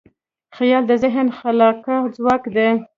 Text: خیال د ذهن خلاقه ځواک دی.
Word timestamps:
خیال 0.55 0.83
د 0.87 0.91
ذهن 1.03 1.27
خلاقه 1.39 1.95
ځواک 2.15 2.43
دی. 2.55 2.69